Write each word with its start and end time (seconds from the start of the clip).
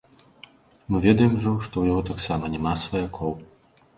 Мы 0.93 0.97
ведаем 1.05 1.35
ужо, 1.37 1.51
што 1.65 1.75
ў 1.77 1.85
яго 1.93 2.01
таксама 2.09 2.51
няма 2.57 2.73
сваякоў. 2.85 3.37